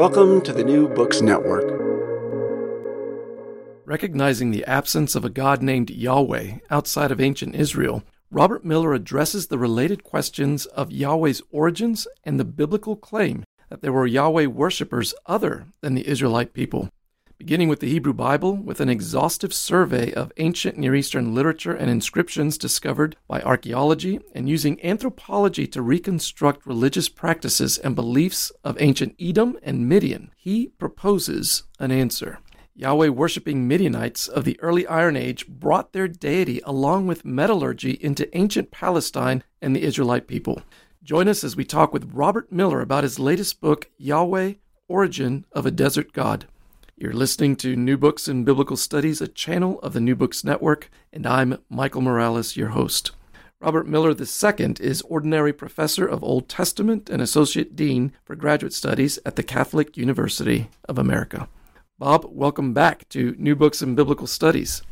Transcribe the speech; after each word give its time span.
Welcome 0.00 0.40
to 0.40 0.52
the 0.52 0.64
New 0.64 0.88
Books 0.88 1.20
Network. 1.20 1.64
Recognizing 3.84 4.50
the 4.50 4.64
absence 4.64 5.14
of 5.14 5.24
a 5.24 5.30
god 5.30 5.62
named 5.62 5.90
Yahweh 5.90 6.58
outside 6.70 7.12
of 7.12 7.20
ancient 7.20 7.54
Israel, 7.54 8.02
Robert 8.30 8.64
Miller 8.64 8.94
addresses 8.94 9.46
the 9.46 9.58
related 9.58 10.02
questions 10.02 10.66
of 10.66 10.90
Yahweh's 10.90 11.42
origins 11.52 12.08
and 12.24 12.40
the 12.40 12.44
biblical 12.44 12.96
claim 12.96 13.44
that 13.68 13.82
there 13.82 13.92
were 13.92 14.06
Yahweh 14.06 14.46
worshippers 14.46 15.14
other 15.26 15.66
than 15.82 15.94
the 15.94 16.08
Israelite 16.08 16.52
people. 16.52 16.88
Beginning 17.40 17.70
with 17.70 17.80
the 17.80 17.88
Hebrew 17.88 18.12
Bible, 18.12 18.54
with 18.54 18.80
an 18.80 18.90
exhaustive 18.90 19.54
survey 19.54 20.12
of 20.12 20.30
ancient 20.36 20.76
Near 20.76 20.94
Eastern 20.94 21.34
literature 21.34 21.72
and 21.72 21.90
inscriptions 21.90 22.58
discovered 22.58 23.16
by 23.26 23.40
archaeology, 23.40 24.20
and 24.34 24.46
using 24.46 24.78
anthropology 24.84 25.66
to 25.68 25.80
reconstruct 25.80 26.66
religious 26.66 27.08
practices 27.08 27.78
and 27.78 27.96
beliefs 27.96 28.52
of 28.62 28.76
ancient 28.78 29.14
Edom 29.18 29.56
and 29.62 29.88
Midian, 29.88 30.32
he 30.36 30.66
proposes 30.78 31.62
an 31.78 31.90
answer. 31.90 32.40
Yahweh 32.74 33.08
worshipping 33.08 33.66
Midianites 33.66 34.28
of 34.28 34.44
the 34.44 34.60
early 34.60 34.86
Iron 34.86 35.16
Age 35.16 35.48
brought 35.48 35.94
their 35.94 36.08
deity 36.08 36.60
along 36.66 37.06
with 37.06 37.24
metallurgy 37.24 37.92
into 38.02 38.36
ancient 38.36 38.70
Palestine 38.70 39.42
and 39.62 39.74
the 39.74 39.82
Israelite 39.82 40.26
people. 40.26 40.60
Join 41.02 41.26
us 41.26 41.42
as 41.42 41.56
we 41.56 41.64
talk 41.64 41.94
with 41.94 42.12
Robert 42.12 42.52
Miller 42.52 42.82
about 42.82 43.02
his 43.02 43.18
latest 43.18 43.62
book, 43.62 43.88
Yahweh 43.96 44.54
Origin 44.88 45.46
of 45.52 45.64
a 45.64 45.70
Desert 45.70 46.12
God. 46.12 46.44
You're 47.02 47.14
listening 47.14 47.56
to 47.56 47.76
New 47.76 47.96
Books 47.96 48.28
in 48.28 48.44
Biblical 48.44 48.76
Studies, 48.76 49.22
a 49.22 49.26
channel 49.26 49.80
of 49.80 49.94
the 49.94 50.02
New 50.02 50.14
Books 50.14 50.44
Network, 50.44 50.90
and 51.14 51.26
I'm 51.26 51.56
Michael 51.70 52.02
Morales, 52.02 52.58
your 52.58 52.68
host. 52.68 53.12
Robert 53.58 53.88
Miller 53.88 54.10
II 54.10 54.74
is 54.80 55.00
Ordinary 55.08 55.54
Professor 55.54 56.06
of 56.06 56.22
Old 56.22 56.46
Testament 56.46 57.08
and 57.08 57.22
Associate 57.22 57.74
Dean 57.74 58.12
for 58.22 58.36
Graduate 58.36 58.74
Studies 58.74 59.18
at 59.24 59.36
the 59.36 59.42
Catholic 59.42 59.96
University 59.96 60.68
of 60.90 60.98
America. 60.98 61.48
Bob, 61.98 62.26
welcome 62.28 62.74
back 62.74 63.08
to 63.08 63.34
New 63.38 63.56
Books 63.56 63.80
in 63.80 63.94
Biblical 63.94 64.26
Studies. 64.26 64.82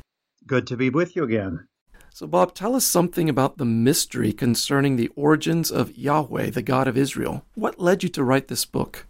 Good 0.46 0.66
to 0.68 0.78
be 0.78 0.88
with 0.88 1.14
you 1.14 1.24
again. 1.24 1.68
So, 2.14 2.26
Bob, 2.26 2.54
tell 2.54 2.74
us 2.74 2.86
something 2.86 3.28
about 3.28 3.58
the 3.58 3.66
mystery 3.66 4.32
concerning 4.32 4.96
the 4.96 5.10
origins 5.14 5.70
of 5.70 5.94
Yahweh, 5.94 6.48
the 6.52 6.62
God 6.62 6.88
of 6.88 6.96
Israel. 6.96 7.44
What 7.54 7.78
led 7.78 8.02
you 8.02 8.08
to 8.08 8.24
write 8.24 8.48
this 8.48 8.64
book? 8.64 9.04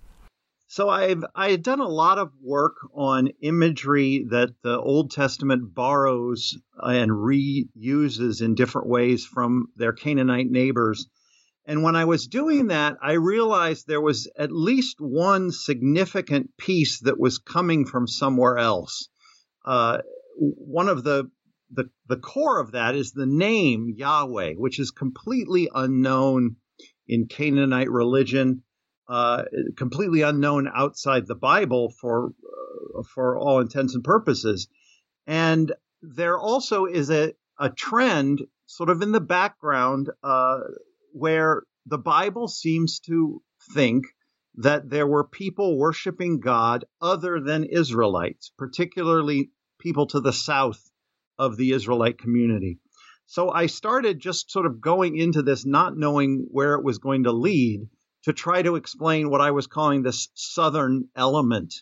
So 0.71 0.91
I've 0.91 1.25
I 1.35 1.51
had 1.51 1.63
done 1.63 1.81
a 1.81 1.89
lot 1.89 2.19
of 2.19 2.31
work 2.43 2.77
on 2.95 3.31
imagery 3.41 4.27
that 4.29 4.51
the 4.63 4.79
Old 4.79 5.11
Testament 5.11 5.75
borrows 5.75 6.59
and 6.77 7.11
reuses 7.11 8.43
in 8.43 8.55
different 8.55 8.87
ways 8.87 9.25
from 9.25 9.69
their 9.77 9.95
Canaanite 9.95 10.51
neighbors. 10.51 11.09
And 11.65 11.83
when 11.83 11.97
I 11.97 12.05
was 12.05 12.27
doing 12.27 12.67
that, 12.67 12.99
I 13.01 13.13
realized 13.13 13.87
there 13.87 14.03
was 14.03 14.31
at 14.39 14.53
least 14.53 15.01
one 15.01 15.53
significant 15.53 16.55
piece 16.59 17.01
that 17.01 17.19
was 17.19 17.39
coming 17.39 17.87
from 17.87 18.07
somewhere 18.07 18.59
else. 18.59 19.09
Uh, 19.65 19.99
one 20.37 20.91
of 20.91 21.03
the, 21.03 21.31
the 21.71 21.89
the 22.09 22.19
core 22.19 22.61
of 22.61 22.73
that 22.73 22.95
is 22.95 23.13
the 23.13 23.27
name 23.27 23.95
Yahweh, 23.97 24.53
which 24.57 24.79
is 24.79 24.91
completely 24.91 25.71
unknown 25.75 26.57
in 27.07 27.27
Canaanite 27.27 27.91
religion 27.91 28.65
uh, 29.09 29.45
completely 29.77 30.23
unknown 30.23 30.69
outside 30.75 31.27
the 31.27 31.35
Bible 31.35 31.93
for 32.01 32.33
uh, 32.99 33.03
for 33.15 33.39
all 33.39 33.61
intents 33.61 33.95
and 33.95 34.05
purposes. 34.05 34.69
And 35.27 35.73
there 36.03 36.39
also 36.39 36.85
is 36.87 37.11
a, 37.11 37.33
a 37.59 37.71
trend 37.71 38.43
sort 38.67 38.91
of 38.91 39.03
in 39.03 39.13
the 39.13 39.21
background 39.21 40.11
uh, 40.23 40.61
where 41.13 41.63
the 41.87 41.99
Bible 41.99 42.49
seems 42.49 43.01
to 43.01 43.43
think 43.75 44.05
that 44.57 44.91
there 44.91 45.07
were 45.07 45.27
people 45.27 45.79
worshiping 45.79 46.41
God 46.41 46.85
other 47.01 47.41
than 47.41 47.65
Israelites, 47.65 48.53
particularly 48.59 49.51
people 49.81 50.07
to 50.09 50.21
the 50.21 50.33
south 50.33 50.83
of 51.39 51.57
the 51.57 51.73
Israelite 51.73 52.19
community. 52.19 52.79
So 53.27 53.51
I 53.51 53.67
started 53.67 54.19
just 54.19 54.51
sort 54.51 54.67
of 54.67 54.81
going 54.81 55.17
into 55.17 55.43
this, 55.43 55.65
not 55.65 55.97
knowing 55.97 56.47
where 56.51 56.75
it 56.75 56.85
was 56.85 56.99
going 56.99 57.25
to 57.25 57.33
lead 57.33 57.89
to 58.25 58.33
try 58.33 58.63
to 58.63 58.77
explain 58.77 59.31
what 59.31 59.41
I 59.41 59.51
was 59.51 59.67
calling 59.67 60.03
this 60.03 60.29
southern 60.35 61.09
element 61.17 61.75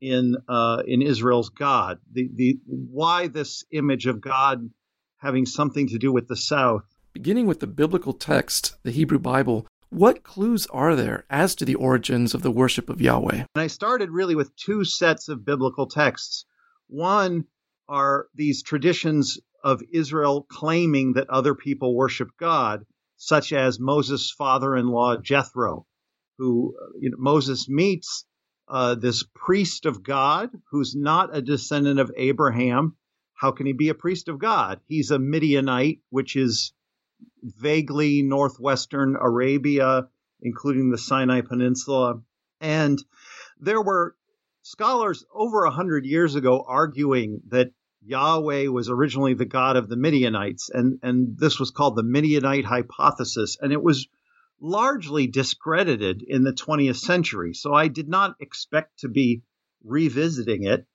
in 0.00 0.36
uh, 0.48 0.82
in 0.86 1.02
Israel's 1.02 1.50
God. 1.50 1.98
The 2.12 2.28
the 2.34 2.58
why 2.66 3.28
this 3.28 3.64
image 3.70 4.06
of 4.06 4.20
God 4.20 4.70
having 5.18 5.46
something 5.46 5.88
to 5.88 5.98
do 5.98 6.12
with 6.12 6.28
the 6.28 6.36
south. 6.36 6.84
Beginning 7.12 7.46
with 7.46 7.60
the 7.60 7.66
biblical 7.66 8.12
text, 8.12 8.76
the 8.82 8.90
Hebrew 8.90 9.18
Bible, 9.18 9.66
what 9.88 10.24
clues 10.24 10.66
are 10.66 10.96
there 10.96 11.24
as 11.30 11.54
to 11.54 11.64
the 11.64 11.76
origins 11.76 12.34
of 12.34 12.42
the 12.42 12.50
worship 12.50 12.90
of 12.90 13.00
Yahweh? 13.00 13.44
And 13.54 13.62
I 13.62 13.68
started 13.68 14.10
really 14.10 14.34
with 14.34 14.54
two 14.56 14.84
sets 14.84 15.28
of 15.28 15.44
biblical 15.44 15.86
texts. 15.86 16.44
One 16.88 17.44
are 17.88 18.26
these 18.34 18.62
traditions 18.62 19.38
of 19.62 19.82
Israel 19.92 20.46
claiming 20.50 21.12
that 21.14 21.30
other 21.30 21.54
people 21.54 21.94
worship 21.94 22.30
God, 22.38 22.84
such 23.16 23.52
as 23.52 23.80
Moses' 23.80 24.30
father 24.30 24.76
in 24.76 24.88
law, 24.88 25.16
Jethro, 25.16 25.86
who 26.38 26.76
you 26.98 27.10
know, 27.10 27.16
Moses 27.18 27.68
meets 27.68 28.24
uh, 28.68 28.94
this 28.94 29.24
priest 29.34 29.86
of 29.86 30.02
God 30.02 30.50
who's 30.70 30.94
not 30.94 31.36
a 31.36 31.42
descendant 31.42 32.00
of 32.00 32.10
Abraham. 32.16 32.96
How 33.34 33.50
can 33.52 33.66
he 33.66 33.72
be 33.72 33.88
a 33.88 33.94
priest 33.94 34.28
of 34.28 34.38
God? 34.38 34.80
He's 34.86 35.10
a 35.10 35.18
Midianite, 35.18 36.00
which 36.10 36.36
is 36.36 36.72
vaguely 37.42 38.22
northwestern 38.22 39.16
Arabia, 39.16 40.08
including 40.40 40.90
the 40.90 40.98
Sinai 40.98 41.40
Peninsula. 41.42 42.20
And 42.60 43.02
there 43.60 43.82
were 43.82 44.16
scholars 44.62 45.24
over 45.32 45.64
a 45.64 45.70
hundred 45.70 46.06
years 46.06 46.34
ago 46.34 46.64
arguing 46.66 47.42
that 47.48 47.70
Yahweh 48.06 48.66
was 48.66 48.90
originally 48.90 49.34
the 49.34 49.44
God 49.44 49.76
of 49.76 49.88
the 49.88 49.96
Midianites, 49.96 50.70
and, 50.70 50.98
and 51.02 51.38
this 51.38 51.58
was 51.58 51.70
called 51.70 51.96
the 51.96 52.02
Midianite 52.02 52.64
hypothesis. 52.64 53.56
And 53.60 53.72
it 53.72 53.82
was 53.82 54.08
largely 54.60 55.26
discredited 55.26 56.22
in 56.22 56.44
the 56.44 56.52
20th 56.52 56.96
century. 56.96 57.54
So 57.54 57.72
I 57.72 57.88
did 57.88 58.08
not 58.08 58.36
expect 58.40 59.00
to 59.00 59.08
be 59.08 59.42
revisiting 59.82 60.64
it, 60.64 60.86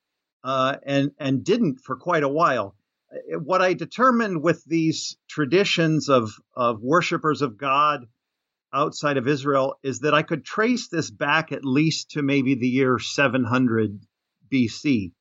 uh, 0.44 0.78
and 0.86 1.12
and 1.20 1.44
didn't 1.44 1.80
for 1.82 1.96
quite 1.96 2.24
a 2.24 2.30
while. 2.30 2.76
Uh, 3.12 3.40
what 3.40 3.62
I 3.62 3.74
determined 3.74 4.42
with 4.42 4.64
these 4.66 5.18
traditions 5.28 6.10
of 6.10 6.32
of 6.56 6.82
worshipers 6.82 7.42
of 7.42 7.58
God 7.58 8.06
outside 8.74 9.18
of 9.18 9.28
Israel 9.28 9.76
is 9.84 10.00
that 10.00 10.14
I 10.14 10.24
could 10.24 10.46
trace 10.46 10.88
this 10.88 11.10
back 11.10 11.52
at 11.52 11.66
least 11.66 12.12
to 12.12 12.22
maybe 12.22 12.56
the 12.56 12.68
year 12.68 13.00
700 13.00 14.00
BC. 14.52 15.12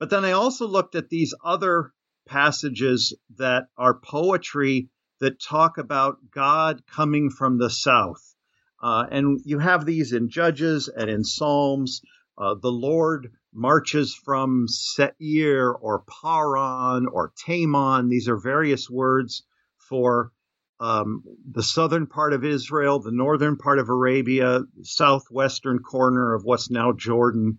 But 0.00 0.08
then 0.08 0.24
I 0.24 0.32
also 0.32 0.66
looked 0.66 0.94
at 0.94 1.10
these 1.10 1.34
other 1.44 1.92
passages 2.26 3.14
that 3.36 3.68
are 3.76 4.00
poetry 4.00 4.88
that 5.20 5.40
talk 5.40 5.76
about 5.76 6.16
God 6.30 6.82
coming 6.86 7.28
from 7.30 7.58
the 7.58 7.68
south. 7.68 8.34
Uh, 8.82 9.04
and 9.10 9.40
you 9.44 9.58
have 9.58 9.84
these 9.84 10.12
in 10.12 10.30
Judges 10.30 10.88
and 10.88 11.10
in 11.10 11.22
Psalms. 11.22 12.00
Uh, 12.38 12.54
the 12.54 12.72
Lord 12.72 13.30
marches 13.52 14.14
from 14.14 14.66
Seir 14.68 15.70
or 15.70 16.04
Paran 16.22 17.06
or 17.06 17.32
Teman. 17.36 18.08
These 18.08 18.28
are 18.28 18.38
various 18.38 18.88
words 18.88 19.42
for 19.76 20.32
um, 20.78 21.24
the 21.50 21.62
southern 21.62 22.06
part 22.06 22.32
of 22.32 22.42
Israel, 22.42 23.00
the 23.00 23.12
northern 23.12 23.58
part 23.58 23.78
of 23.78 23.90
Arabia, 23.90 24.62
southwestern 24.82 25.80
corner 25.80 26.34
of 26.34 26.44
what's 26.44 26.70
now 26.70 26.92
Jordan. 26.92 27.58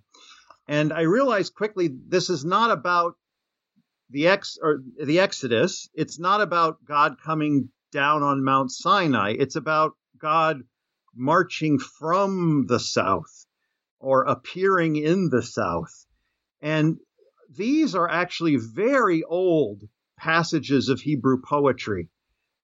And 0.71 0.93
I 0.93 1.01
realized 1.01 1.53
quickly 1.53 1.89
this 2.07 2.29
is 2.29 2.45
not 2.45 2.71
about 2.71 3.15
the 4.09 4.27
ex 4.27 4.57
or 4.61 4.81
the 5.03 5.19
Exodus, 5.19 5.89
it's 5.93 6.17
not 6.17 6.39
about 6.39 6.77
God 6.85 7.17
coming 7.21 7.67
down 7.91 8.23
on 8.23 8.45
Mount 8.45 8.71
Sinai. 8.71 9.35
It's 9.37 9.57
about 9.57 9.97
God 10.17 10.61
marching 11.13 11.77
from 11.77 12.67
the 12.67 12.79
south 12.79 13.45
or 13.99 14.23
appearing 14.23 14.95
in 14.95 15.27
the 15.27 15.43
south. 15.43 16.05
And 16.61 16.99
these 17.53 17.93
are 17.93 18.09
actually 18.09 18.55
very 18.55 19.23
old 19.25 19.81
passages 20.17 20.87
of 20.87 21.01
Hebrew 21.01 21.41
poetry. 21.41 22.07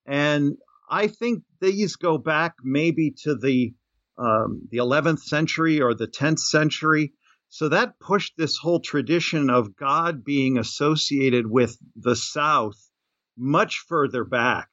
And 0.05 0.55
I 0.89 1.07
think 1.07 1.43
these 1.59 1.97
go 1.97 2.17
back 2.17 2.55
maybe 2.63 3.11
to 3.23 3.35
the 3.35 3.73
um, 4.17 4.61
the 4.71 4.77
11th 4.77 5.19
century 5.19 5.81
or 5.81 5.93
the 5.93 6.07
10th 6.07 6.39
century. 6.39 7.13
So 7.49 7.69
that 7.69 7.99
pushed 7.99 8.33
this 8.37 8.57
whole 8.57 8.79
tradition 8.81 9.49
of 9.49 9.75
God 9.75 10.23
being 10.23 10.57
associated 10.57 11.47
with 11.47 11.77
the 11.95 12.15
South 12.15 12.77
much 13.37 13.85
further 13.87 14.23
back. 14.23 14.69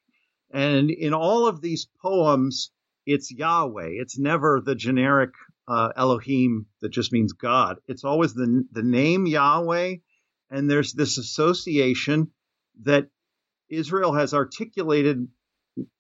And 0.53 0.91
in 0.91 1.15
all 1.15 1.47
of 1.47 1.61
these 1.61 1.89
poems, 2.03 2.71
it's 3.07 3.31
Yahweh. 3.31 3.91
It's 3.93 4.19
never 4.19 4.61
the 4.65 4.75
generic 4.75 5.31
uh, 5.69 5.91
Elohim 5.97 6.67
that 6.81 6.91
just 6.91 7.13
means 7.13 7.33
God. 7.33 7.79
It's 7.87 8.05
always 8.05 8.35
the, 8.35 8.65
the 8.73 8.83
name 8.83 9.27
Yahweh. 9.27 9.97
And 10.51 10.71
there's 10.71 10.93
this 10.93 11.19
association 11.19 12.31
that 12.83 13.09
Israel 13.69 14.15
has 14.15 14.35
articulated, 14.35 15.27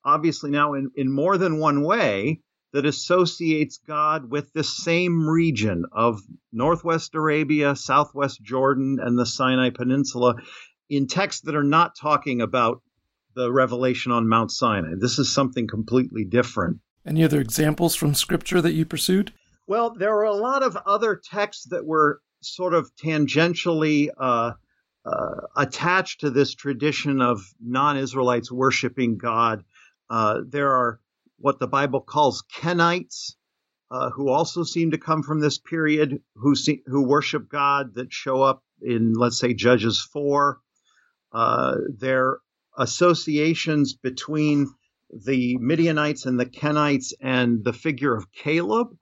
obviously 0.04 0.50
now 0.50 0.74
in, 0.74 0.90
in 0.94 1.10
more 1.10 1.38
than 1.38 1.58
one 1.58 1.82
way, 1.82 2.40
that 2.74 2.84
associates 2.84 3.78
God 3.86 4.28
with 4.28 4.52
the 4.52 4.64
same 4.64 5.28
region 5.28 5.84
of 5.92 6.20
northwest 6.52 7.14
Arabia, 7.14 7.76
southwest 7.76 8.42
Jordan, 8.42 8.98
and 9.00 9.16
the 9.16 9.24
Sinai 9.24 9.70
Peninsula 9.70 10.34
in 10.90 11.06
texts 11.06 11.42
that 11.42 11.54
are 11.54 11.62
not 11.62 11.96
talking 11.96 12.40
about 12.40 12.82
the 13.36 13.52
revelation 13.52 14.10
on 14.10 14.28
Mount 14.28 14.50
Sinai. 14.50 14.94
This 14.98 15.20
is 15.20 15.32
something 15.32 15.68
completely 15.68 16.24
different. 16.24 16.78
Any 17.06 17.22
other 17.22 17.40
examples 17.40 17.94
from 17.94 18.12
Scripture 18.12 18.60
that 18.60 18.72
you 18.72 18.84
pursued? 18.84 19.32
Well, 19.68 19.94
there 19.94 20.16
are 20.16 20.24
a 20.24 20.34
lot 20.34 20.64
of 20.64 20.76
other 20.84 21.14
texts 21.14 21.68
that 21.70 21.86
were 21.86 22.20
sort 22.40 22.74
of 22.74 22.90
tangentially 22.96 24.08
uh, 24.18 24.52
uh, 25.06 25.34
attached 25.56 26.20
to 26.20 26.30
this 26.30 26.56
tradition 26.56 27.20
of 27.20 27.40
non 27.64 27.98
Israelites 27.98 28.50
worshiping 28.50 29.16
God. 29.16 29.62
Uh, 30.10 30.40
there 30.48 30.72
are 30.72 30.98
what 31.44 31.60
the 31.60 31.68
Bible 31.68 32.00
calls 32.00 32.42
Kenites, 32.56 33.34
uh, 33.90 34.08
who 34.08 34.30
also 34.30 34.62
seem 34.62 34.92
to 34.92 34.98
come 34.98 35.22
from 35.22 35.40
this 35.40 35.58
period, 35.58 36.22
who 36.36 36.56
see, 36.56 36.82
who 36.86 37.06
worship 37.06 37.50
God 37.50 37.96
that 37.96 38.10
show 38.10 38.40
up 38.40 38.62
in, 38.80 39.12
let's 39.12 39.38
say, 39.38 39.52
Judges 39.52 40.00
4. 40.10 40.58
Uh, 41.32 41.74
their 41.98 42.38
associations 42.78 43.92
between 43.92 44.72
the 45.26 45.58
Midianites 45.58 46.24
and 46.24 46.40
the 46.40 46.46
Kenites 46.46 47.12
and 47.20 47.62
the 47.62 47.74
figure 47.74 48.16
of 48.16 48.32
Caleb 48.32 48.96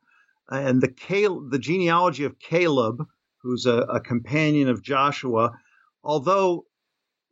and 0.49 0.83
the 0.83 0.91
Caleb, 0.91 1.53
the 1.53 1.61
genealogy 1.61 2.25
of 2.25 2.41
Caleb, 2.41 3.05
who's 3.43 3.67
a, 3.67 3.83
a 3.83 4.01
companion 4.01 4.69
of 4.69 4.83
Joshua, 4.83 5.53
although 6.03 6.65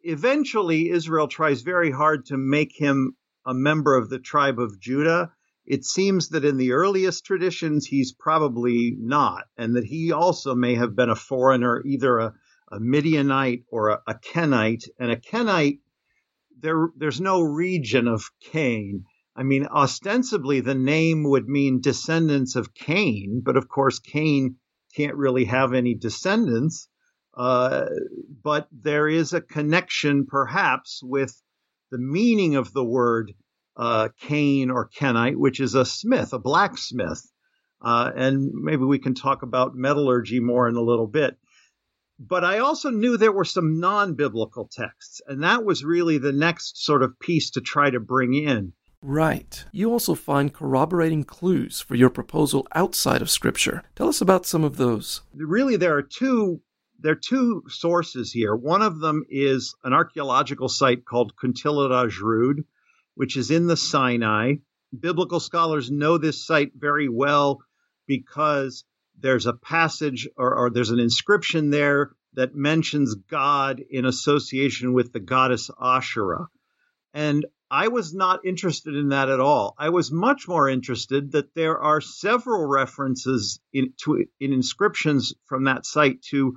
eventually 0.02 0.88
Israel 0.88 1.26
tries 1.26 1.62
very 1.62 1.90
hard 1.90 2.26
to 2.26 2.36
make 2.36 2.70
him 2.76 3.16
a 3.46 3.54
member 3.54 3.96
of 3.96 4.08
the 4.08 4.18
tribe 4.18 4.58
of 4.58 4.80
Judah, 4.80 5.32
it 5.66 5.84
seems 5.84 6.30
that 6.30 6.44
in 6.44 6.56
the 6.56 6.72
earliest 6.72 7.24
traditions 7.24 7.86
he's 7.86 8.12
probably 8.12 8.96
not, 8.98 9.44
and 9.56 9.76
that 9.76 9.84
he 9.84 10.12
also 10.12 10.54
may 10.54 10.74
have 10.74 10.96
been 10.96 11.10
a 11.10 11.16
foreigner, 11.16 11.82
either 11.84 12.18
a, 12.18 12.34
a 12.72 12.80
Midianite 12.80 13.64
or 13.70 13.90
a, 13.90 14.02
a 14.06 14.14
Kenite. 14.14 14.88
And 14.98 15.10
a 15.10 15.16
Kenite, 15.16 15.80
there, 16.60 16.88
there's 16.96 17.20
no 17.20 17.40
region 17.40 18.08
of 18.08 18.24
Cain. 18.40 19.04
I 19.36 19.42
mean, 19.42 19.66
ostensibly 19.66 20.60
the 20.60 20.74
name 20.74 21.22
would 21.24 21.48
mean 21.48 21.80
descendants 21.80 22.56
of 22.56 22.74
Cain, 22.74 23.42
but 23.44 23.56
of 23.56 23.68
course, 23.68 23.98
Cain 24.00 24.56
can't 24.96 25.16
really 25.16 25.44
have 25.44 25.72
any 25.72 25.94
descendants. 25.94 26.88
Uh, 27.32 27.86
but 28.42 28.66
there 28.72 29.08
is 29.08 29.32
a 29.32 29.40
connection, 29.40 30.26
perhaps, 30.26 31.00
with 31.02 31.40
the 31.90 31.98
meaning 31.98 32.56
of 32.56 32.72
the 32.72 32.84
word 32.84 33.32
uh, 33.76 34.08
Cain 34.20 34.70
or 34.70 34.88
Kenite, 34.88 35.36
which 35.36 35.60
is 35.60 35.74
a 35.74 35.84
smith, 35.84 36.32
a 36.32 36.38
blacksmith. 36.38 37.30
Uh, 37.82 38.10
and 38.14 38.52
maybe 38.52 38.84
we 38.84 38.98
can 38.98 39.14
talk 39.14 39.42
about 39.42 39.74
metallurgy 39.74 40.38
more 40.38 40.68
in 40.68 40.76
a 40.76 40.82
little 40.82 41.06
bit. 41.06 41.38
But 42.18 42.44
I 42.44 42.58
also 42.58 42.90
knew 42.90 43.16
there 43.16 43.32
were 43.32 43.46
some 43.46 43.80
non 43.80 44.14
biblical 44.14 44.68
texts, 44.70 45.22
and 45.26 45.42
that 45.42 45.64
was 45.64 45.82
really 45.82 46.18
the 46.18 46.32
next 46.32 46.84
sort 46.84 47.02
of 47.02 47.18
piece 47.18 47.50
to 47.52 47.62
try 47.62 47.88
to 47.88 47.98
bring 47.98 48.34
in. 48.34 48.74
Right. 49.02 49.64
You 49.72 49.90
also 49.90 50.14
find 50.14 50.52
corroborating 50.52 51.24
clues 51.24 51.80
for 51.80 51.94
your 51.94 52.10
proposal 52.10 52.66
outside 52.74 53.22
of 53.22 53.30
Scripture. 53.30 53.82
Tell 53.96 54.08
us 54.08 54.20
about 54.20 54.44
some 54.44 54.62
of 54.62 54.76
those. 54.76 55.22
Really, 55.34 55.76
there 55.76 55.96
are 55.96 56.02
two 56.02 56.60
there 57.02 57.12
are 57.12 57.16
two 57.16 57.64
sources 57.68 58.32
here. 58.32 58.54
One 58.54 58.82
of 58.82 59.00
them 59.00 59.24
is 59.28 59.74
an 59.84 59.92
archaeological 59.92 60.68
site 60.68 61.04
called 61.04 61.34
Kuntillet 61.36 61.90
Ajrud, 61.90 62.64
which 63.14 63.36
is 63.36 63.50
in 63.50 63.66
the 63.66 63.76
Sinai. 63.76 64.56
Biblical 64.98 65.40
scholars 65.40 65.90
know 65.90 66.18
this 66.18 66.44
site 66.46 66.72
very 66.74 67.08
well 67.08 67.60
because 68.06 68.84
there's 69.18 69.46
a 69.46 69.52
passage 69.52 70.28
or, 70.36 70.54
or 70.54 70.70
there's 70.70 70.90
an 70.90 70.98
inscription 70.98 71.70
there 71.70 72.10
that 72.34 72.54
mentions 72.54 73.14
God 73.14 73.82
in 73.90 74.04
association 74.04 74.92
with 74.92 75.12
the 75.12 75.20
goddess 75.20 75.70
Asherah. 75.80 76.48
And 77.12 77.46
I 77.70 77.88
was 77.88 78.14
not 78.14 78.44
interested 78.44 78.94
in 78.94 79.10
that 79.10 79.28
at 79.28 79.40
all. 79.40 79.74
I 79.78 79.90
was 79.90 80.10
much 80.10 80.48
more 80.48 80.68
interested 80.68 81.32
that 81.32 81.54
there 81.54 81.78
are 81.78 82.00
several 82.00 82.66
references 82.66 83.60
in, 83.72 83.92
to, 84.04 84.26
in 84.40 84.52
inscriptions 84.52 85.34
from 85.46 85.64
that 85.64 85.86
site 85.86 86.22
to 86.30 86.56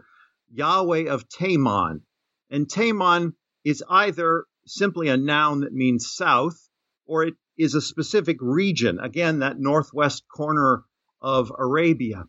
Yahweh 0.53 1.09
of 1.09 1.27
Teman. 1.27 2.01
And 2.49 2.67
Teman 2.67 3.33
is 3.63 3.83
either 3.89 4.45
simply 4.65 5.07
a 5.07 5.17
noun 5.17 5.61
that 5.61 5.73
means 5.73 6.13
south, 6.13 6.69
or 7.05 7.23
it 7.23 7.35
is 7.57 7.75
a 7.75 7.81
specific 7.81 8.37
region, 8.39 8.99
again, 8.99 9.39
that 9.39 9.59
northwest 9.59 10.23
corner 10.27 10.83
of 11.21 11.51
Arabia. 11.57 12.25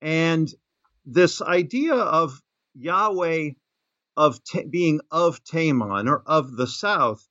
And 0.00 0.52
this 1.06 1.40
idea 1.40 1.94
of 1.94 2.42
Yahweh 2.74 3.50
of 4.16 4.40
being 4.70 5.00
of 5.10 5.42
Teman 5.44 6.08
or 6.08 6.22
of 6.26 6.56
the 6.56 6.66
south, 6.66 7.26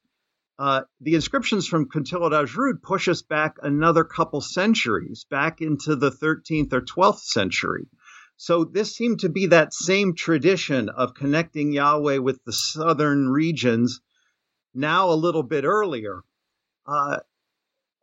uh, 0.60 0.82
the 1.02 1.16
inscriptions 1.16 1.68
from 1.68 1.90
Kuntillet 1.90 2.32
Ajrud 2.32 2.82
push 2.82 3.08
us 3.08 3.22
back 3.22 3.58
another 3.62 4.04
couple 4.04 4.42
centuries, 4.42 5.26
back 5.30 5.62
into 5.62 5.96
the 5.96 6.12
13th 6.12 6.74
or 6.74 6.82
12th 6.82 7.22
century. 7.22 7.88
So 8.38 8.64
this 8.64 8.96
seemed 8.96 9.20
to 9.22 9.30
be 9.30 9.48
that 9.48 9.74
same 9.74 10.16
tradition 10.16 10.90
of 10.90 11.14
connecting 11.14 11.72
Yahweh 11.72 12.18
with 12.18 12.44
the 12.44 12.54
southern 12.54 13.30
regions, 13.30 14.02
now 14.74 15.10
a 15.10 15.16
little 15.16 15.44
bit 15.44 15.64
earlier. 15.64 16.24
Uh, 16.86 17.20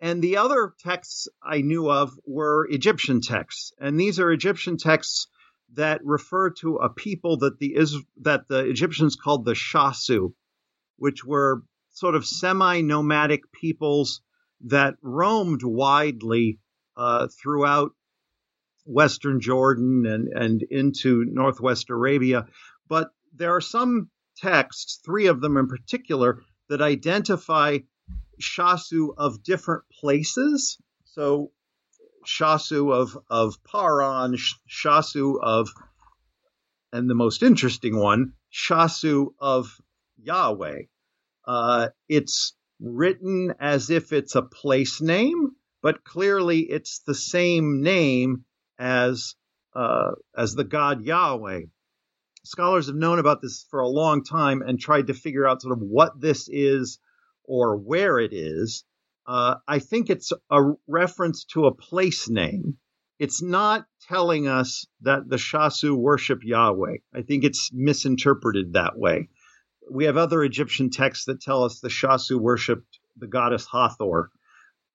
and 0.00 0.23
the 0.23 0.38
other 0.38 0.73
texts 0.79 1.29
I 1.43 1.61
knew 1.61 1.91
of 1.91 2.19
were 2.25 2.67
Egyptian 2.71 3.21
texts, 3.21 3.73
and 3.79 4.00
these 4.00 4.19
are 4.19 4.32
Egyptian 4.32 4.79
texts 4.79 5.27
that 5.75 6.00
refer 6.05 6.50
to 6.50 6.77
a 6.77 6.88
people 6.88 7.37
that 7.38 7.59
the 7.59 7.77
that 8.23 8.49
the 8.49 8.69
Egyptians 8.69 9.17
called 9.17 9.44
the 9.44 9.55
Shasu, 9.55 10.32
which 10.97 11.25
were 11.25 11.62
sort 11.91 12.15
of 12.15 12.27
semi-nomadic 12.27 13.53
peoples 13.53 14.23
that 14.62 14.94
roamed 15.03 15.62
widely 15.62 16.59
uh, 16.97 17.29
throughout 17.29 17.93
western 18.91 19.41
Jordan 19.41 20.05
and, 20.07 20.29
and 20.29 20.63
into 20.63 21.25
northwest 21.25 21.91
Arabia. 21.91 22.47
But 22.89 23.11
there 23.35 23.55
are 23.55 23.61
some 23.61 24.11
texts, 24.37 25.01
three 25.05 25.29
of 25.29 25.41
them 25.41 25.57
in 25.57 25.69
particular, 25.69 26.43
that 26.69 26.83
identify 26.83 27.79
Shasu 28.41 29.11
of 29.17 29.43
different 29.43 29.85
places. 30.01 30.79
So 31.05 31.53
Shasu 32.27 32.93
of, 32.93 33.17
of 33.29 33.57
Paran, 33.65 34.37
Shasu 34.69 35.39
of, 35.41 35.69
and 36.93 37.09
the 37.09 37.15
most 37.15 37.43
interesting 37.43 37.97
one, 37.97 38.32
Shasu 38.53 39.29
of 39.39 39.81
Yahweh. 40.19 40.82
Uh, 41.47 41.89
it's 42.09 42.55
written 42.81 43.55
as 43.61 43.91
if 43.91 44.13
it's 44.13 44.35
a 44.35 44.43
place 44.43 45.01
name, 45.01 45.53
but 45.82 46.05
clearly 46.05 46.61
it's 46.61 47.01
the 47.06 47.15
same 47.15 47.82
name 47.82 48.44
as 48.81 49.37
uh, 49.75 50.13
as 50.37 50.55
the 50.55 50.65
God 50.65 51.05
Yahweh. 51.05 51.60
Scholars 52.43 52.87
have 52.87 52.96
known 52.96 53.19
about 53.19 53.43
this 53.43 53.67
for 53.70 53.81
a 53.81 53.89
long 53.89 54.25
time 54.25 54.63
and 54.63 54.81
tried 54.81 55.08
to 55.08 55.15
figure 55.15 55.46
out 55.46 55.60
sort 55.60 55.77
of 55.77 55.82
what 55.82 56.19
this 56.19 56.49
is 56.51 56.99
or 57.44 57.77
where 57.77 58.19
it 58.19 58.32
is. 58.32 58.84
Uh, 59.27 59.56
I 59.69 59.79
think 59.79 60.08
it's 60.08 60.32
a 60.51 60.72
reference 60.89 61.44
to 61.53 61.67
a 61.67 61.75
place 61.75 62.29
name. 62.29 62.79
It's 63.19 63.43
not 63.43 63.84
telling 64.08 64.49
us 64.49 64.87
that 65.03 65.29
the 65.29 65.37
Shasu 65.37 65.94
worship 65.94 66.41
Yahweh. 66.43 66.96
I 67.15 67.22
think 67.22 67.44
it's 67.44 67.70
misinterpreted 67.72 68.72
that 68.72 68.99
way. 68.99 69.29
We 69.91 70.06
have 70.06 70.17
other 70.17 70.43
Egyptian 70.43 70.89
texts 70.89 71.27
that 71.27 71.43
tell 71.43 71.65
us 71.65 71.81
the 71.81 71.89
Shasu 71.89 72.41
worshipped 72.41 72.99
the 73.19 73.27
goddess 73.27 73.67
Hathor. 73.70 74.31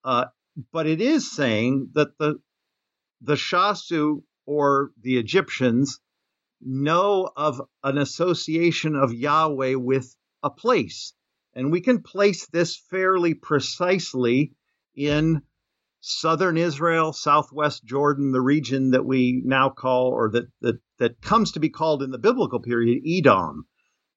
Uh, 0.04 0.26
but 0.72 0.88
it 0.88 1.02
is 1.02 1.32
saying 1.32 1.90
that 1.94 2.18
the 2.18 2.40
the 3.26 3.36
Shasu 3.36 4.22
or 4.46 4.92
the 5.02 5.18
Egyptians 5.18 6.00
know 6.62 7.30
of 7.36 7.62
an 7.84 7.98
association 7.98 8.96
of 8.96 9.14
Yahweh 9.14 9.76
with 9.76 10.16
a 10.44 10.50
place. 10.50 11.14
And 11.54 11.72
we 11.72 11.82
can 11.82 12.04
place 12.04 12.48
this 12.48 12.78
fairly 12.78 13.34
precisely 13.34 14.54
in 14.96 15.42
southern 16.02 16.58
Israel, 16.58 17.14
southwest 17.14 17.84
Jordan, 17.84 18.32
the 18.32 18.42
region 18.42 18.92
that 18.92 19.06
we 19.06 19.42
now 19.44 19.70
call, 19.70 20.08
or 20.08 20.30
that, 20.32 20.46
that, 20.62 20.80
that 21.00 21.22
comes 21.22 21.54
to 21.54 21.60
be 21.60 21.70
called 21.70 22.04
in 22.04 22.12
the 22.12 22.20
biblical 22.20 22.60
period, 22.60 23.02
Edom. 23.08 23.66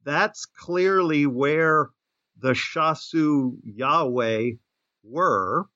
That's 0.05 0.45
clearly 0.45 1.27
where 1.27 1.91
the 2.37 2.53
Shasu 2.53 3.57
Yahweh 3.65 4.51
were. 5.03 5.67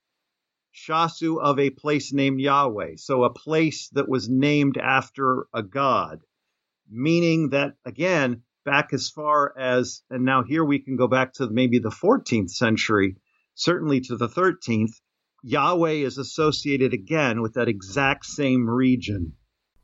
Shasu 0.74 1.40
of 1.40 1.58
a 1.58 1.70
place 1.70 2.12
named 2.12 2.40
Yahweh. 2.40 2.96
So 2.96 3.24
a 3.24 3.32
place 3.32 3.88
that 3.90 4.08
was 4.08 4.28
named 4.28 4.78
after 4.78 5.46
a 5.54 5.62
god, 5.62 6.20
meaning 6.90 7.50
that, 7.50 7.74
again, 7.84 8.42
back 8.64 8.92
as 8.92 9.10
far 9.10 9.52
as, 9.58 10.02
and 10.10 10.24
now 10.24 10.42
here 10.42 10.64
we 10.64 10.78
can 10.78 10.96
go 10.96 11.08
back 11.08 11.34
to 11.34 11.48
maybe 11.50 11.78
the 11.78 11.90
14th 11.90 12.50
century, 12.50 13.16
certainly 13.54 14.00
to 14.02 14.16
the 14.16 14.28
13th, 14.28 15.00
Yahweh 15.42 16.04
is 16.06 16.18
associated 16.18 16.92
again 16.92 17.42
with 17.42 17.54
that 17.54 17.68
exact 17.68 18.24
same 18.24 18.68
region. 18.68 19.32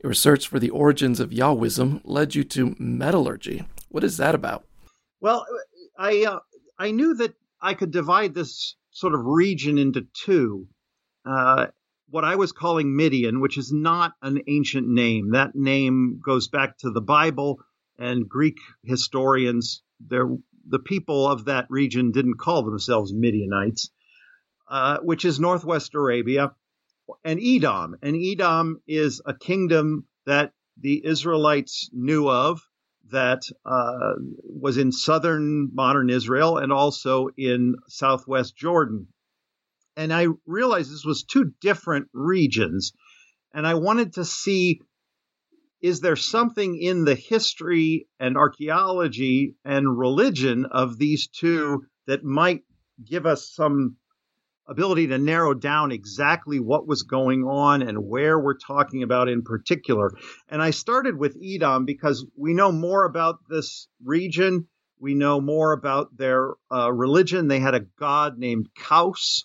Your 0.02 0.14
search 0.14 0.46
for 0.46 0.60
the 0.60 0.70
origins 0.70 1.18
of 1.18 1.30
Yahwism 1.30 2.00
led 2.04 2.34
you 2.34 2.44
to 2.44 2.76
metallurgy. 2.78 3.64
What 3.88 4.04
is 4.04 4.16
that 4.18 4.34
about? 4.34 4.64
Well, 5.20 5.44
I 5.98 6.24
uh, 6.24 6.38
I 6.78 6.92
knew 6.92 7.14
that 7.14 7.34
I 7.60 7.74
could 7.74 7.90
divide 7.90 8.34
this 8.34 8.76
sort 8.90 9.14
of 9.14 9.24
region 9.24 9.78
into 9.78 10.06
two. 10.24 10.68
Uh, 11.28 11.66
what 12.10 12.24
I 12.24 12.36
was 12.36 12.52
calling 12.52 12.96
Midian, 12.96 13.40
which 13.40 13.58
is 13.58 13.70
not 13.70 14.14
an 14.22 14.40
ancient 14.48 14.88
name. 14.88 15.32
That 15.32 15.54
name 15.54 16.20
goes 16.24 16.48
back 16.48 16.78
to 16.78 16.90
the 16.90 17.02
Bible 17.02 17.60
and 17.98 18.28
Greek 18.28 18.56
historians. 18.82 19.82
the 20.00 20.78
people 20.78 21.26
of 21.26 21.46
that 21.46 21.66
region 21.70 22.12
didn't 22.12 22.38
call 22.38 22.62
themselves 22.62 23.12
Midianites, 23.12 23.90
uh, 24.68 24.98
which 24.98 25.24
is 25.24 25.40
northwest 25.40 25.94
Arabia 25.94 26.54
and 27.24 27.40
Edom. 27.40 27.96
And 28.02 28.16
Edom 28.16 28.80
is 28.86 29.20
a 29.24 29.34
kingdom 29.34 30.06
that 30.26 30.52
the 30.80 31.04
Israelites 31.04 31.90
knew 31.92 32.28
of 32.28 32.60
that 33.10 33.42
uh, 33.64 34.14
was 34.44 34.76
in 34.76 34.92
southern 34.92 35.74
modern 35.74 36.10
Israel 36.10 36.58
and 36.58 36.72
also 36.72 37.28
in 37.36 37.76
southwest 37.88 38.56
Jordan. 38.56 39.08
And 39.98 40.12
I 40.12 40.28
realized 40.46 40.92
this 40.92 41.04
was 41.04 41.24
two 41.24 41.52
different 41.60 42.06
regions. 42.12 42.92
And 43.52 43.66
I 43.66 43.74
wanted 43.74 44.12
to 44.12 44.24
see 44.24 44.80
is 45.80 46.00
there 46.00 46.14
something 46.14 46.80
in 46.80 47.04
the 47.04 47.16
history 47.16 48.06
and 48.20 48.36
archaeology 48.36 49.56
and 49.64 49.98
religion 49.98 50.66
of 50.66 50.98
these 50.98 51.26
two 51.26 51.84
that 52.06 52.22
might 52.22 52.62
give 53.04 53.26
us 53.26 53.50
some 53.52 53.96
ability 54.68 55.08
to 55.08 55.18
narrow 55.18 55.52
down 55.52 55.90
exactly 55.90 56.60
what 56.60 56.86
was 56.86 57.02
going 57.02 57.42
on 57.42 57.82
and 57.82 57.98
where 57.98 58.38
we're 58.38 58.56
talking 58.56 59.02
about 59.02 59.28
in 59.28 59.42
particular. 59.42 60.12
And 60.48 60.62
I 60.62 60.70
started 60.70 61.18
with 61.18 61.36
Edom 61.42 61.86
because 61.86 62.24
we 62.36 62.54
know 62.54 62.70
more 62.70 63.04
about 63.04 63.38
this 63.48 63.88
region. 64.04 64.68
We 65.00 65.14
know 65.14 65.40
more 65.40 65.72
about 65.72 66.16
their 66.16 66.54
uh, 66.72 66.92
religion. 66.92 67.48
They 67.48 67.58
had 67.58 67.74
a 67.74 67.86
god 67.98 68.38
named 68.38 68.68
Kaus 68.78 69.44